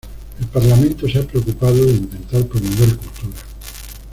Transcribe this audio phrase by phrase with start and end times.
[0.39, 3.37] El Parlamento se ha preocupado de intentar promover cultura.